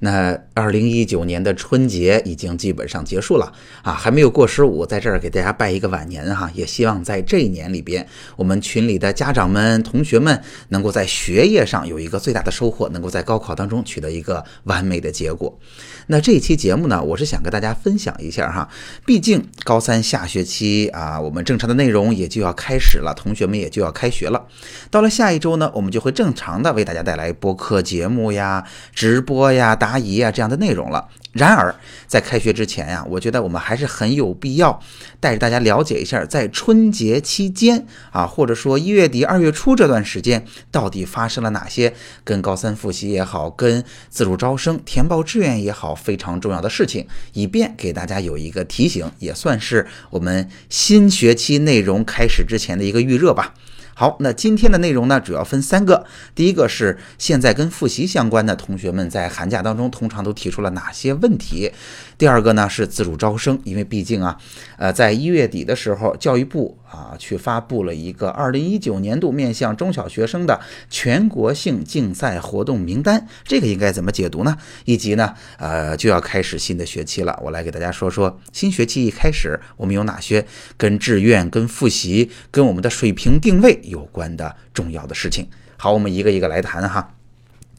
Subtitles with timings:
[0.00, 3.52] 那二零一九年的春节已经基本上结束了
[3.82, 15.58] 啊，还没有过十五，在这儿给大家拜一个晚年哈，也希望在这一年里边，我们群里的家长们、同学们能够在学业上有一个最大的收获，能够在高考当中取得一个完美的结果。
[16.06, 18.68] 那这一期节目呢，我是想跟大家分享一下哈，
[19.04, 24.46] 毕竟高三下学期啊，我们正常的内容也就要开始了，同学们也就要开学了。
[24.90, 31.08] 到了下一周呢，我们就会正常的为大家带来播客节目呀、直播呀、答疑啊这样的内容了。
[31.32, 31.74] 然而，
[32.06, 34.80] 在开学之前呀，我觉得我们还是很有必要
[35.20, 53.54] 带着大家了解一下，在春节期间啊，或者说一月底二月初这段时间，到底发生了哪些跟高三复习也好，跟自主招生填报志愿也好非常重要的事情，以便给大家有一个提醒，也算是我们新学期内容开始之前的一个预热吧。
[54.00, 56.06] 好，那今天的内容呢，主要分三个。
[56.32, 61.72] 第一个是现在跟复习相关的同学们在寒假当中通常都提出了哪些问题？
[62.16, 64.38] 第二个呢是自主招生，因为毕竟啊，
[64.76, 74.56] 呃，在一月底的时候，教育部啊去发布了一个二零一九年度面向中小学生的全国性竞赛活动名单，这个应该怎么解读呢？
[74.84, 83.78] 以及呢，呃，就要开始新的学期了，我来给大家说说新学期一开始我们有哪些跟志愿、跟复习、跟我们的水平定位。
[83.84, 87.17] 有关的重要的事情，好，我们一个一个来谈哈。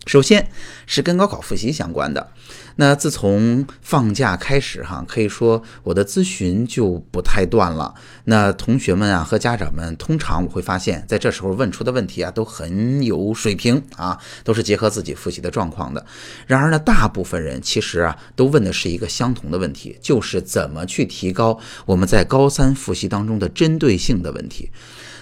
[0.09, 0.49] 首先
[0.87, 2.31] 是跟高考复习相关的。
[2.77, 7.93] 那自从放假开始哈，可以说我的咨询就不太断了。
[8.23, 16.03] 那同学们啊和家长们，通常我会发现，在这时候问出的问题啊都很有水平啊，都是结合自己复习的状况的。
[16.47, 24.71] 然而呢，大部分人其实啊都问的是一个相同的问题，就是怎么去提高我们在高三复习当中的针对性的问题。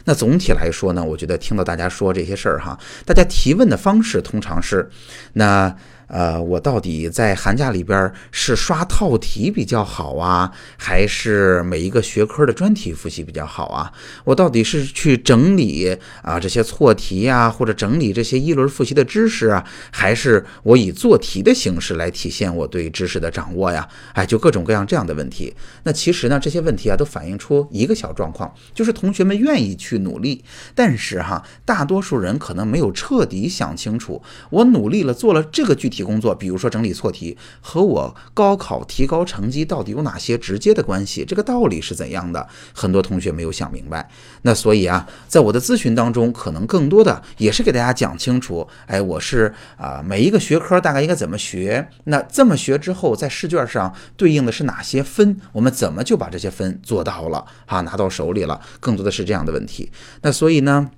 [0.07, 4.89] 那总体来说呢，我觉得听到大家说这些事儿哈，大家提问的方式通常是，
[5.33, 5.75] 那。
[6.07, 13.91] 呃，我到底在寒假里边是刷套题比较好啊，还是每一个学科的专题复习比较好啊？
[14.23, 23.85] 我到底是去整理啊这些错题呀，或者整理这些一轮复习的知识啊，还是我以做题的形式来体现我对知识的掌握呀？
[24.13, 25.53] 哎，就各种各样这样的问题。
[25.83, 30.41] 那其实呢，这些问题啊都反映出一个小状况，就是同学们愿意去努力，
[30.73, 35.96] 但是哈，大多数人可能没有彻底想清楚，我努力了，做了这个具体。
[35.97, 41.25] 题工作，比如说整理错题，和我高考提高成绩到底有哪些直接的关系？
[41.25, 42.47] 这个道理是怎样的？
[42.73, 44.07] 很多同学没有想明白。
[44.43, 48.67] 那所以啊，在我的咨询当中，可能更多的也是给大家讲清楚。
[48.85, 51.89] 哎，我是啊，每一个学科大概应该怎么学？
[52.03, 55.35] 那这么学之后，在试卷上对应的是哪些分？
[55.51, 57.43] 我们怎么就把这些分做到了？
[57.65, 58.61] 啊，拿到手里了？
[58.79, 59.91] 更多的是这样的问题。
[60.21, 60.91] 那所以呢？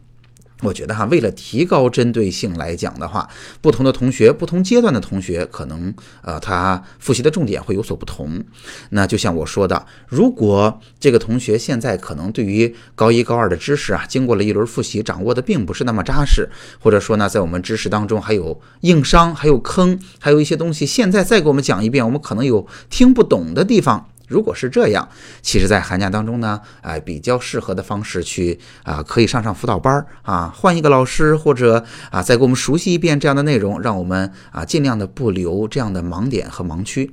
[0.62, 3.30] 我觉得哈，为了提高针对性来讲的话，
[3.62, 8.44] 不同的同学、不同阶段的同学，可能呃，他复习的重点会有所不同。
[8.90, 16.50] 那就像我说的，如果这个同学现在可能对于高一、高二的知识啊，经过了一轮复习，掌握的并不是那么扎实，
[16.80, 24.10] 或者说呢，在我们知识当中还有硬伤、还有坑，还有一些东西，现在再给我们讲一遍，我们可能有听不懂的地方。
[24.30, 25.10] 如果是这样，
[25.42, 37.12] 其实，在寒假当中呢，哎，比较适合的方式去啊，可以上上辅导班儿啊，换一个老师，或者啊，再给我们熟悉一遍这样的内容，让我们啊，尽量的不留这样的盲点和盲区。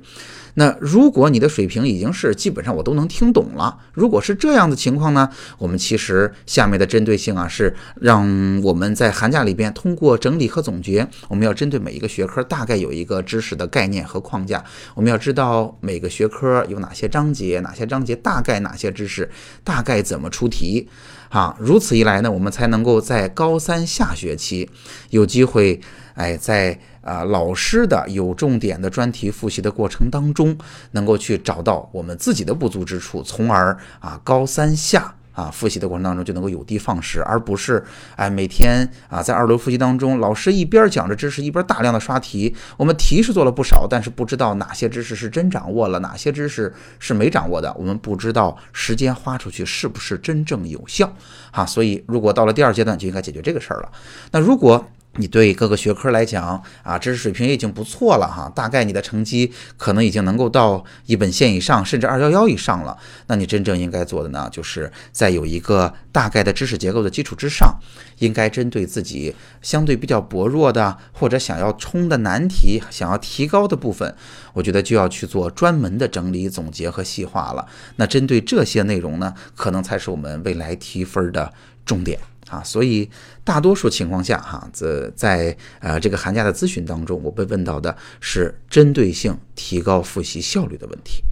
[0.59, 5.29] 那如果你的水平已经是基本上我都能听懂了，如果是这样的情况呢，
[5.59, 8.25] 我们其实下面的针对性啊，是让
[8.63, 14.63] 我们在寒假里边通过整理和总结，我们要针对每一个学科大概有一个知识的概念和框架，
[14.95, 19.29] 我们要知道每个学科有哪些章节，哪些章节大概哪些知识，
[19.63, 20.89] 大概怎么出题，
[21.29, 24.67] 啊，如此一来呢，我们才能够在高三下学期
[25.11, 25.79] 有机会，
[26.15, 26.79] 哎，在。
[27.07, 30.57] 啊，老师的有重点的专题复习的过程当中，
[30.91, 37.81] 能够去找到我们自己的不足之处，从而啊高三下啊复习的过程当中就能够有的放矢，而不是
[38.17, 51.09] 哎每天啊在二轮复习当中，老师一边讲着知识，一边大量的刷题，我们题是做了不少，但是不知道哪些知识是真掌握了，哪些知识是没掌握的，我们不知道时间花出去是不是真正有效
[51.51, 51.65] 啊。
[51.65, 53.91] 所以如果到了第二阶段就应该解决这个事儿了。
[54.31, 54.85] 那如果
[55.17, 62.97] 你对各个学科来讲啊，知识水平也已经不错了哈，大概你的成绩可能已经能够到一本线以上，甚至二幺幺以上了。
[63.27, 67.77] 那你真正应该做的呢，就是在有一个大概的知识结构的基础之上，
[68.19, 74.15] 应该针对自己相对比较薄弱的或者想要冲的难题、想要提高的部分，
[74.53, 77.67] 我觉得就要去做专门的整理、总结和细化了。
[77.97, 81.51] 那针对这些内容呢，可能才是我们未来提分的
[81.85, 82.19] 重点。
[82.49, 83.09] 啊，所以
[83.43, 91.23] 大多数情况下，哈，在在呃这个寒假的咨询当中，我被问到的是针对性提高复习效率的问题。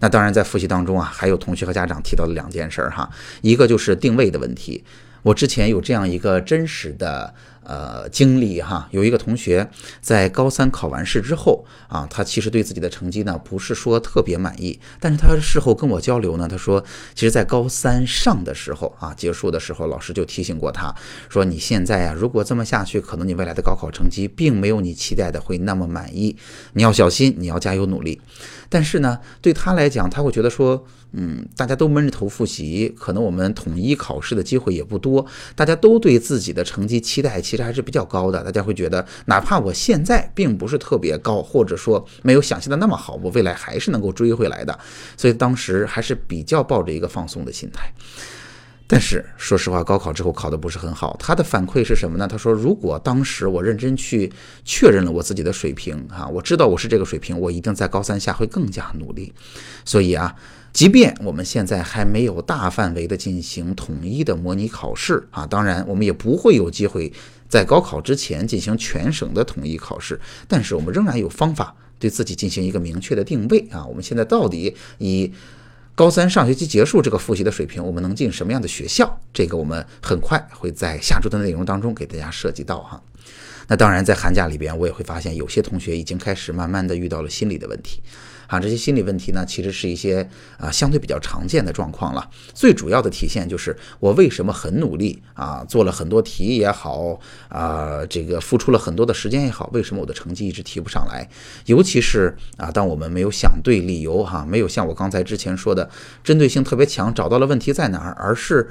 [0.00, 3.10] 那当然，在复习当中啊，还有同学和家长提到的两件事儿哈，
[3.40, 4.82] 一个就是定位的问题。
[5.22, 7.34] 我之前有这样一个真实的。
[7.64, 9.68] 呃，经历哈，有一个同学
[10.00, 16.82] 在高三考完试之后啊，他其实对自己的成绩呢不是说特别满意，但是他事后跟我交流呢，他说，
[17.14, 20.94] 其实，在高三上的时候啊，结束的时候，老师就提醒过他，
[21.28, 26.36] 说你现在啊，如果这么下去，可能你未来的高考成绩并没有你期待的会那么满意，
[26.72, 28.20] 你要小心，你要加油努力。
[28.68, 30.84] 但是呢，对他来讲，他会觉得说。
[31.14, 35.24] 嗯，大家都闷着头复习，可能我们统一考试的机会也不多。
[35.54, 38.42] 大家都对自己的成绩期待其实还是比较高的。
[38.42, 44.78] 大家会觉得，哪怕我现在并不是特别高，或者说没有想象的那么好，我未来还是能够追回来的。
[45.16, 47.92] 所以当时还是比较抱着一个放松的心态。
[48.86, 51.14] 但是说实话，高考之后考的不是很好。
[51.18, 52.26] 他的反馈是什么呢？
[52.26, 54.32] 他说，如果当时我认真去
[54.64, 59.30] 确认了我自己的水平，哈，我知道我是这个水平，我一定在高三下会更加努力。
[59.84, 60.34] 所以啊。
[60.72, 67.12] 即便我们现在还没有大范围的进行统一的模拟考试啊，当然我们也不会有机会
[67.48, 73.84] 在高考之前进行全省的统一考试，但是我们仍然有方法对自己进行一个明确的定位啊。
[73.84, 75.30] 我们现在到底以
[75.94, 79.20] 高三上学期结束这个复习的水平，我们能进什么样的学校？
[79.34, 83.02] 这个我们很快会在下周的内容当中给大家涉及到哈。
[83.68, 88.00] 那当然，在寒假里边，我也会发现有些同学已经开始慢慢的遇到了心理的问题。
[88.52, 90.28] 啊，这些心理问题呢，其实是一些
[90.58, 92.28] 啊相对比较常见的状况了。
[92.52, 97.18] 最主要的体现就是我为什么很努力啊，做了很多题也好
[97.48, 101.26] 啊，这个付出了很多的时间也好，为什么我的成绩一直提不上来？
[101.64, 105.88] 尤其是啊，当我们没有想对理由哈，没有像我刚才之前说的
[106.22, 108.68] 针对性特别强，找到了问题在哪儿，而是。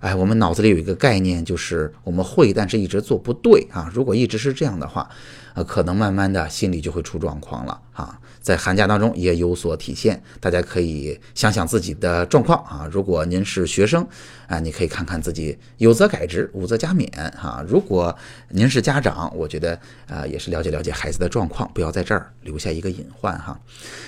[0.00, 3.90] 哎，我们脑子里有一个概念，就是我们会，但是一直做不对啊。
[3.94, 5.08] 如果一直是这样的话，
[5.54, 8.18] 呃，可能慢慢的心里就会出状况了啊。
[8.40, 12.88] 在寒假当中也有所体现，大家可以想想自己的状况啊。
[12.90, 14.06] 如果您是学生
[14.46, 17.06] 啊，你可以看看自己，有则改之，无则加勉
[17.36, 17.62] 哈。
[17.68, 18.16] 如果
[18.48, 23.60] 您是家长，我觉得啊，也是了解了解孩子的状况，不要在这儿留下一个隐患哈。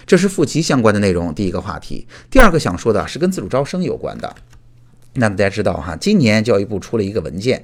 [0.07, 2.09] 这是复习相关的内容，第一个话题。
[2.31, 4.35] 第二个想说的是跟自主招生有关的。
[5.15, 7.63] 那大家知道哈，今年教育部出了一个文件，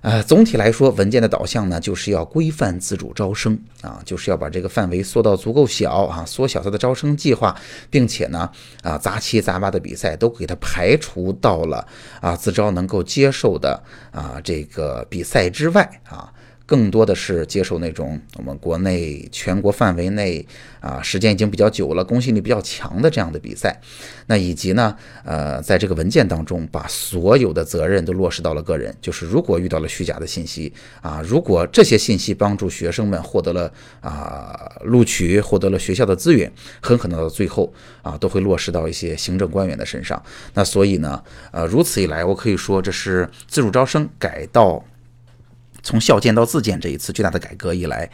[0.00, 7.54] 呃，总体来说，文件的导向呢，就是要规范自主招生啊，就是要把这个范围缩到足够小啊，缩小它的招生计划，
[7.90, 8.50] 并且呢，
[8.82, 11.86] 啊，杂七杂八的比赛都给它排除到了
[12.20, 13.80] 啊自招能够接受的
[14.10, 16.32] 啊这个比赛之外啊。
[16.72, 20.42] 更多的是接受那种我们国内全国范围内
[20.80, 23.78] 啊，时间已经比较久了，公信力比较强的这样的比赛。
[24.26, 30.72] 那以及呢，呃，在这个文件当中，把所有的责任都落实到了个人，就是如果遇到了虚假的信息
[31.02, 33.70] 啊，如果这些信息帮助学生们获得了
[34.00, 37.70] 啊录取，获得了学校的资源，很可能到最后
[38.00, 40.20] 啊，都会落实到一些行政官员的身上。
[40.54, 44.82] 那所以呢，呃，如此一来，我可以说这是自主招生改到。
[45.82, 48.08] 从校建到自建这一次巨大的改革以来，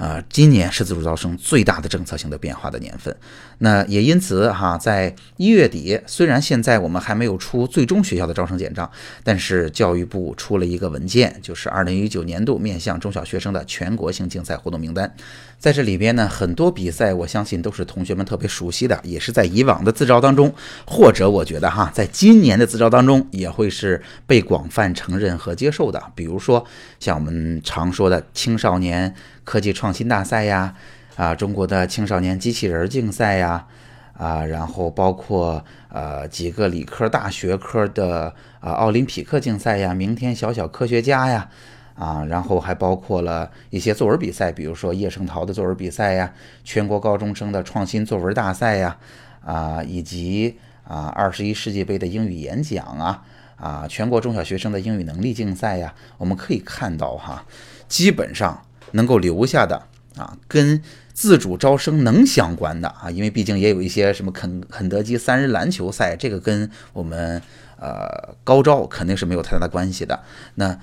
[0.00, 3.14] 啊，今年是自主招生最大的政策性的变化的年份。
[3.58, 8.90] 那也因此哈，在一月底，虽然现在我们还没有出最终学校的招生简章，
[9.22, 15.14] 但是教育部出了一个文件，就是二零一九年度面向中小学生的全国性竞赛活动名单。
[15.58, 20.50] 在这里边呢，很多比赛我相信都是同学们特别熟悉的，也是在以往的自招当中，
[20.86, 26.02] 或者我觉得哈，在今年的自招当中也会是被广泛承认和接受的。
[26.14, 26.64] 比如说
[26.98, 29.14] 像我们常说的青少年
[29.50, 30.76] 科技创新大赛呀。
[31.16, 33.66] 啊，中国的青少年机器人竞赛呀，
[34.16, 41.50] 啊，然后包括呃几个理科大学科的啊奥林匹克竞赛呀，明天小小科学家呀，
[41.94, 46.32] 啊，然后还包括了一些作文比赛，比如说叶圣陶的作文比赛呀，
[46.64, 48.96] 全国高中生的创新作文大赛呀，
[49.44, 53.22] 啊，以及啊二十一世纪杯的英语演讲啊，
[53.56, 57.44] 啊，全国中小学生的英语能力竞赛呀，我们可以看到哈，
[57.88, 58.62] 基本上
[58.92, 59.82] 能够留下的
[60.16, 60.82] 啊跟。
[61.12, 67.42] 自主招生能相关的啊，因为毕竟也有一些什么肯肯德基三人篮球赛，这个跟我们
[67.78, 70.18] 呃高招肯定是没有太大的关系的。
[70.54, 70.78] 那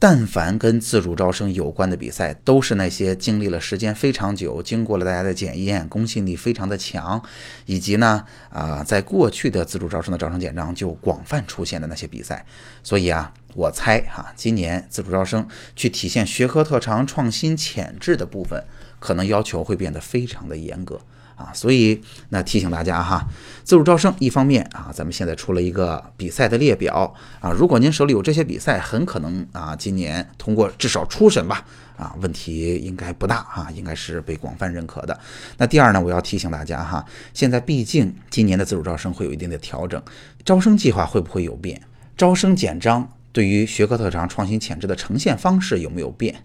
[0.00, 7.22] 但凡跟自主招生有关的比赛，都是那些经历了时间非常久，经过了大家的检验，公信力非常的强，
[7.66, 12.44] 以及呢，啊，在过去的自主招生的招生简章就广泛出现的那些比赛。
[12.82, 18.62] 所以啊，我猜哈，今年自主招生去体现学科特长、创新潜质的部分，
[19.00, 21.00] 可能要求会变得非常的严格。
[21.34, 23.26] 啊，所以那提醒大家哈，
[23.64, 31.64] 自主招生一方面啊，咱们现在出了一个比赛的列表啊，如果您手里有这些比赛，很可能啊，今年通过至少初审吧，
[31.96, 35.18] 啊，问题应该不大啊，应该是被广泛认可的。
[35.56, 40.00] 那第二呢，我要提醒大家哈，现在毕竟今年的自主招生会有一定的调整，
[40.44, 41.80] 招生计划会不会有变？
[42.16, 46.42] 招生简章对于学科特长、创新潜质的呈现方式有没有变？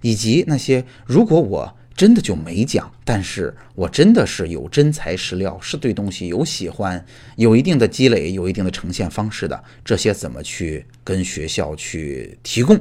[0.00, 1.76] 以及那些如果我。
[1.94, 7.04] 真的就没讲，但是我真的是有真材实料，是对东西有喜欢，
[7.36, 12.80] 有一定的积累，有一定的呈现方式的，这些怎么去跟学校去提供？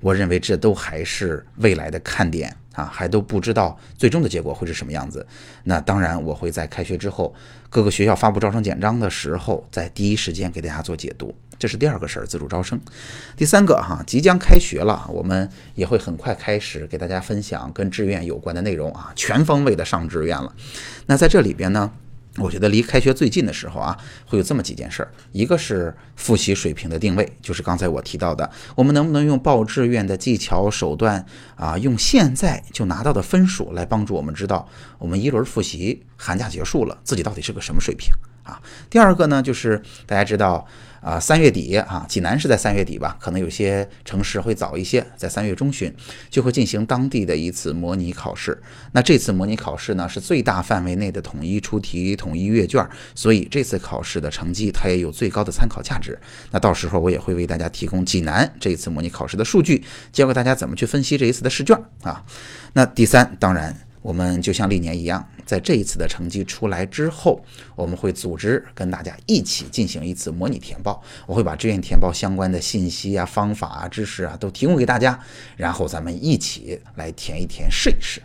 [0.00, 5.24] 我认为这都还是未来的看点啊，还都不知道最终的结果会是什么样子。
[5.62, 7.32] 那当然，我会在开学之后，
[7.70, 11.32] 各个学校发布招生简章的时候，在第一时间给大家做解读。
[11.60, 12.80] 这是第二个事儿，自主招生。
[13.36, 20.54] 第三个哈，即将开学了，我们也会很快开始给大家分享跟志愿有关的内容啊，全方位的上志愿了。
[21.04, 21.92] 那在这里边呢，
[22.38, 31.26] 我觉得离开学最近的时候啊，会有这么几件事儿，一个是复习水平的定位，就是刚才我提到的，我们能不能用报志愿的技巧手段
[31.56, 34.66] 啊，用现在就拿到的分数来帮助我们知道，
[34.98, 38.08] 我们一轮复习寒假结束了，自己到底是个什么水平
[38.50, 38.60] 啊？
[38.90, 40.66] 第二个呢，就是大家知道。
[41.00, 43.16] 啊，三月底啊，济南是在三月底吧？
[43.18, 45.90] 可能有些城市会早一些，在三月中旬
[46.28, 48.62] 就会进行当地的一次模拟考试。
[48.92, 56.18] 那这次模拟考试呢，是最大范围内的统一出题、统一阅卷，所以这次考试的成绩它也有最高的参考价值。
[56.50, 62.22] 那到时候我也会为大家提供济南这次模拟考试的数据，教给大家怎么去分析这一次的试卷啊。
[62.74, 63.89] 那第三，当然。
[64.02, 67.42] 我们就像历年一样，在这一次的成绩出来之后，
[67.76, 71.02] 我们会组织跟大家一起进行一次模拟填报。
[71.26, 75.18] 我会把志愿填报相关的信息啊、方法啊、知识啊都提供给大家，
[75.56, 78.22] 然后咱们一起来填一填试一试。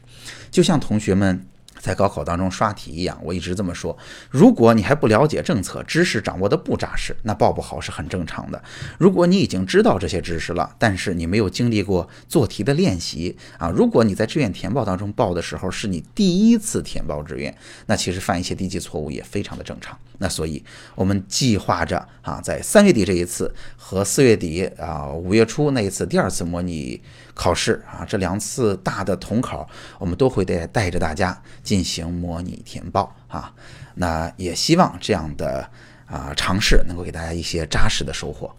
[0.49, 1.45] 就像同学们。
[1.85, 3.95] 在高考当中刷题一样，我一直这么说。
[4.31, 8.59] 如果你还不了解政策，知识掌握的不扎实，那报不好是很正常的。
[8.97, 19.95] 如果你已经知道这些知识了，但是你没有经历过做题的练习啊，如果你在志愿填报当中报的时候是你第一次填报志愿，那其实犯一些低级错误也非常的正常。
[20.17, 20.63] 那所以，
[20.95, 27.01] 我们计划着啊，在三月底这一次和四月底啊五月初那一次第二次模拟
[27.33, 29.67] 考试啊，这两次大的统考，
[29.99, 33.53] 我们都会带带着大家进行模拟填报啊。
[33.95, 35.69] 那也希望这样的
[36.05, 38.53] 啊尝试能够给大家一些扎实的收获。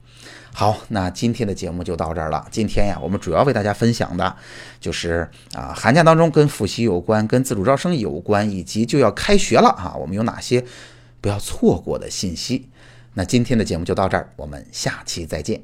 [0.53, 2.47] 好，那今天的节目就到这儿了。
[2.51, 4.35] 今天呀，我们主要为大家分享的
[4.81, 10.65] 就是啊寒假当中跟复习有关、跟自主招生有关，以及就要开学了啊，我们有哪些？
[11.27, 12.69] 不要错过的信息。
[13.15, 15.61] 那今天的节目就到这儿，我们下期再见。